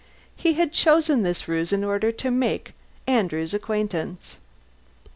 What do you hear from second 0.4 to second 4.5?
had chosen this ruse in order to make Andrew's acquaintance.